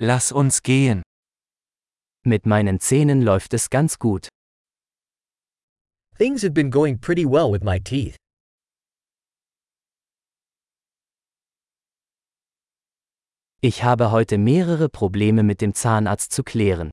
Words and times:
Lass 0.00 0.30
uns 0.30 0.62
gehen. 0.62 1.02
Mit 2.24 2.46
meinen 2.46 2.78
Zähnen 2.78 3.20
läuft 3.20 3.52
es 3.52 3.68
ganz 3.68 3.98
gut. 3.98 4.28
Things 6.16 6.42
have 6.42 6.52
been 6.52 6.70
going 6.70 7.00
pretty 7.00 7.24
well 7.24 7.50
with 7.50 7.64
my 7.64 7.80
teeth. 7.80 8.16
Ich 13.60 13.82
habe 13.82 14.12
heute 14.12 14.38
mehrere 14.38 14.88
Probleme 14.88 15.42
mit 15.42 15.60
dem 15.60 15.74
Zahnarzt 15.74 16.32
zu 16.32 16.44
klären. 16.44 16.90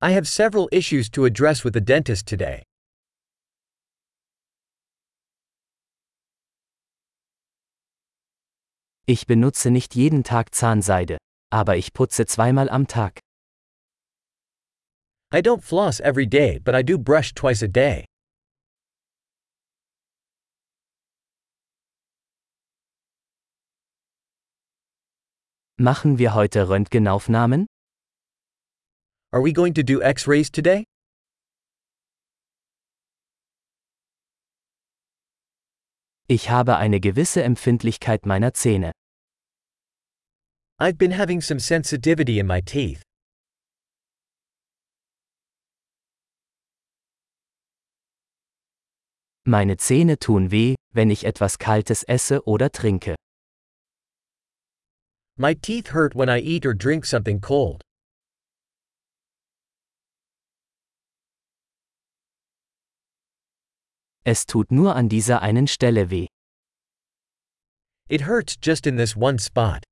I 0.00 0.12
have 0.12 0.26
several 0.26 0.68
issues 0.70 1.10
to 1.10 1.24
address 1.24 1.64
with 1.64 1.72
the 1.74 1.80
dentist 1.80 2.28
today. 2.28 2.62
Ich 9.08 9.28
benutze 9.28 9.70
nicht 9.70 9.94
jeden 9.94 10.24
Tag 10.24 10.52
Zahnseide, 10.52 11.18
aber 11.52 11.76
ich 11.76 11.92
putze 11.92 12.26
zweimal 12.26 12.68
am 12.68 12.88
Tag. 12.88 13.20
I 15.32 15.38
don't 15.38 15.62
floss 15.62 16.00
every 16.00 16.26
day, 16.26 16.58
but 16.58 16.74
I 16.74 16.82
do 16.82 16.98
brush 16.98 17.32
twice 17.32 17.62
a 17.62 17.68
day. 17.68 18.04
Machen 25.78 26.18
wir 26.18 26.34
heute 26.34 26.68
Röntgenaufnahmen? 26.68 27.66
Are 29.32 29.44
we 29.44 29.52
going 29.52 29.74
to 29.74 29.84
do 29.84 30.00
x 30.00 30.26
rays 30.26 30.50
today? 30.50 30.84
Ich 36.28 36.50
habe 36.50 36.76
eine 36.76 36.98
gewisse 36.98 37.44
Empfindlichkeit 37.44 38.26
meiner 38.26 38.52
Zähne. 38.52 38.90
I've 40.78 40.98
been 40.98 41.12
having 41.12 41.40
some 41.40 41.58
sensitivity 41.58 42.38
in 42.38 42.46
my 42.46 42.60
teeth. 42.60 43.00
Meine 49.46 49.76
Zähne 49.78 50.18
tun 50.18 50.50
weh, 50.50 50.74
wenn 50.92 51.10
ich 51.10 51.24
etwas 51.24 51.58
Kaltes 51.58 52.04
esse 52.06 52.46
oder 52.46 52.68
trinke. 52.68 53.14
My 55.38 55.54
teeth 55.54 55.94
hurt 55.94 56.14
when 56.14 56.28
I 56.28 56.40
eat 56.40 56.66
or 56.66 56.74
drink 56.74 57.06
something 57.06 57.40
cold. 57.40 57.82
Es 64.26 64.44
tut 64.44 64.70
nur 64.70 64.94
an 64.94 65.08
dieser 65.08 65.40
einen 65.40 65.66
Stelle 65.66 66.10
weh. 66.10 66.26
It 68.10 68.22
hurts 68.22 68.56
just 68.60 68.86
in 68.86 68.96
this 68.96 69.16
one 69.16 69.38
spot. 69.38 69.82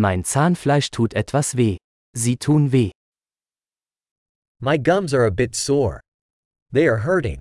Mein 0.00 0.22
Zahnfleisch 0.22 0.92
tut 0.92 1.12
etwas 1.14 1.56
weh. 1.56 1.76
Sie 2.14 2.36
tun 2.36 2.70
weh. 2.70 2.92
My 4.60 4.78
gums 4.78 5.12
are 5.12 5.26
a 5.26 5.30
bit 5.30 5.56
sore. 5.56 5.98
They 6.72 6.88
are 6.88 6.98
hurting. 6.98 7.40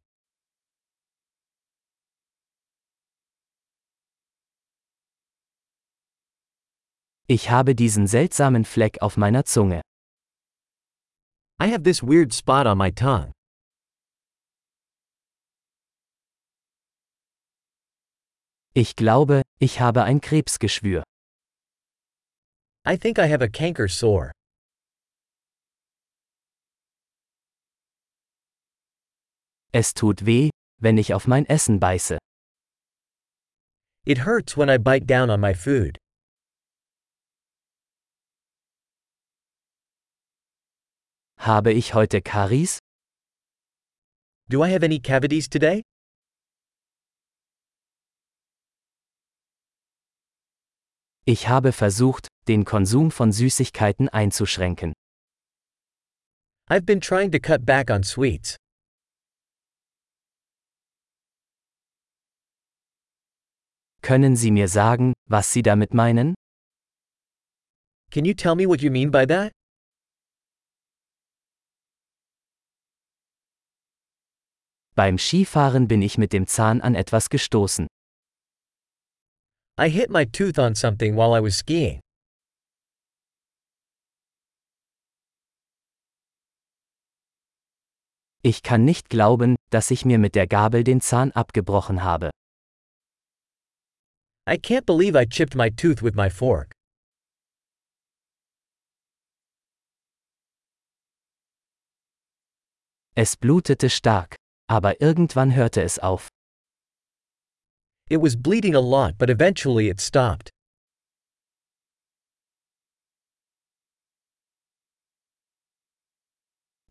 Ich 7.27 7.51
habe 7.51 7.75
diesen 7.75 8.07
seltsamen 8.07 8.65
Fleck 8.65 9.03
auf 9.03 9.17
meiner 9.17 9.45
Zunge. 9.45 9.81
I 11.61 11.67
have 11.67 11.83
this 11.83 12.01
weird 12.01 12.33
spot 12.33 12.65
on 12.65 12.79
my 12.79 12.91
tongue. 12.91 13.33
Ich 18.73 18.95
glaube, 18.95 19.43
ich 19.59 19.79
habe 19.79 20.03
ein 20.03 20.21
Krebsgeschwür. 20.21 21.03
I 22.89 22.95
think 22.95 23.19
I 23.19 23.25
have 23.27 23.41
a 23.41 23.49
canker 23.49 23.89
sore. 23.89 24.31
Es 29.73 29.93
tut 29.93 30.25
weh, 30.25 30.49
wenn 30.79 30.97
ich 30.97 31.13
auf 31.13 31.27
mein 31.27 31.45
Essen 31.47 31.81
beiße. 31.81 32.17
It 34.05 34.19
hurts 34.19 34.55
when 34.55 34.69
I 34.69 34.77
bite 34.77 35.05
down 35.05 35.29
on 35.29 35.41
my 35.41 35.53
food. 35.53 35.97
Habe 41.39 41.73
ich 41.73 41.93
heute 41.93 42.21
Karies? 42.21 42.79
Do 44.47 44.63
I 44.63 44.69
have 44.69 44.85
any 44.85 44.99
cavities 44.99 45.49
today? 45.49 45.81
Ich 51.25 51.49
habe 51.49 51.73
versucht, 51.73 52.29
den 52.47 52.65
Konsum 52.65 53.11
von 53.11 53.31
Süßigkeiten 53.31 54.09
einzuschränken. 54.09 54.93
I've 56.69 56.85
been 56.85 56.99
trying 56.99 57.31
to 57.31 57.39
cut 57.39 57.65
back 57.65 57.89
on 57.89 58.03
sweets. 58.03 58.57
Können 64.01 64.35
Sie 64.35 64.51
mir 64.51 64.67
sagen, 64.67 65.13
was 65.29 65.51
Sie 65.51 65.61
damit 65.61 65.93
meinen? 65.93 66.35
Can 68.11 68.25
you 68.25 68.33
tell 68.33 68.55
me 68.55 68.65
what 68.65 68.81
you 68.81 68.89
mean 68.89 69.11
by 69.11 69.25
that? 69.25 69.51
Beim 74.95 75.17
Skifahren 75.17 75.87
bin 75.87 76.01
ich 76.01 76.17
mit 76.17 76.33
dem 76.33 76.47
Zahn 76.47 76.81
an 76.81 76.95
etwas 76.95 77.29
gestoßen. 77.29 77.87
I 79.79 79.89
hit 79.89 80.09
my 80.09 80.25
tooth 80.25 80.57
on 80.57 80.73
something 80.73 81.15
while 81.15 81.37
I 81.37 81.39
was 81.39 81.59
skiing. 81.59 81.99
Ich 88.47 88.63
kann 88.63 88.85
nicht 88.85 89.09
glauben, 89.09 89.57
dass 89.71 89.91
ich 89.91 90.05
mir 90.05 90.17
mit 90.17 90.33
der 90.33 90.47
Gabel 90.47 90.85
den 90.85 91.01
Zahn 91.01 91.33
abgebrochen 91.33 92.05
habe. 92.05 92.29
I 94.49 94.53
can't 94.53 94.85
believe 94.85 95.21
I 95.21 95.25
chipped 95.25 95.53
my 95.53 95.69
tooth 95.69 96.01
with 96.01 96.15
my 96.15 96.29
fork. 96.29 96.71
Es 103.15 103.35
blutete 103.35 103.89
stark, 103.89 104.37
aber 104.69 105.01
irgendwann 105.01 105.53
hörte 105.53 105.83
es 105.83 105.99
auf. 105.99 106.29
It 108.09 108.21
was 108.21 108.41
bleeding 108.41 108.75
a 108.75 108.79
lot, 108.79 109.17
but 109.17 109.29
eventually 109.29 109.89
it 109.89 109.99
stopped. 109.99 110.51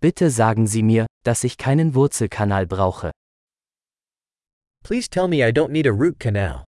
Bitte 0.01 0.31
sagen 0.31 0.67
Sie 0.67 0.83
mir, 0.83 1.07
dass 1.25 1.43
ich 1.45 1.57
keinen 1.57 1.95
Wurzelkanal 1.95 2.67
brauche. 2.67 3.11
Please 4.85 5.09
tell 5.09 5.27
me 5.27 5.39
I 5.39 5.51
don't 5.51 5.71
need 5.71 5.87
a 5.87 5.91
root 5.91 6.21
canal. 6.21 6.65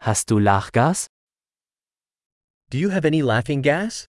Hast 0.00 0.30
du 0.30 0.38
Lachgas? 0.38 1.06
Do 2.70 2.78
you 2.78 2.90
have 2.90 3.04
any 3.04 3.20
laughing 3.20 3.60
gas? 3.62 4.06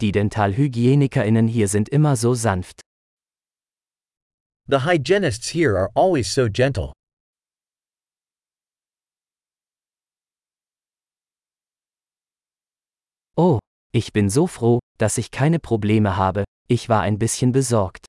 Die 0.00 0.10
Dentalhygienikerinnen 0.12 1.46
hier 1.46 1.68
sind 1.68 1.88
immer 1.88 2.16
so 2.16 2.34
sanft. 2.34 2.80
The 4.66 4.84
hygienists 4.84 5.48
here 5.54 5.78
are 5.78 5.90
always 5.94 6.28
so 6.32 6.48
gentle. 6.48 6.92
Oh, 13.36 13.58
ich 13.94 14.12
bin 14.12 14.28
so 14.28 14.46
froh, 14.46 14.80
dass 14.98 15.16
ich 15.16 15.30
keine 15.30 15.58
Probleme 15.58 16.16
habe, 16.16 16.44
ich 16.68 16.88
war 16.88 17.00
ein 17.02 17.18
bisschen 17.18 17.52
besorgt. 17.52 18.06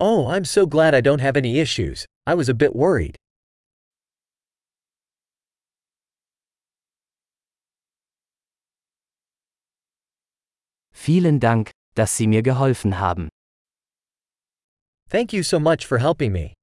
Oh, 0.00 0.28
I'm 0.28 0.44
so 0.44 0.66
glad 0.66 0.94
I 0.94 1.00
don't 1.00 1.20
have 1.20 1.36
any 1.36 1.60
issues. 1.60 2.06
I 2.26 2.34
was 2.34 2.48
a 2.48 2.54
bit 2.54 2.74
worried. 2.74 3.16
Vielen 10.92 11.40
Dank, 11.40 11.70
dass 11.94 12.16
Sie 12.16 12.26
mir 12.26 12.42
geholfen 12.42 12.98
haben. 12.98 13.28
Thank 15.08 15.32
you 15.32 15.42
so 15.42 15.58
much 15.58 15.86
for 15.86 15.98
helping 15.98 16.32
me. 16.32 16.57